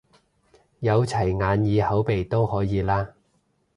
[0.79, 3.13] 有齊眼耳口鼻都可以啦？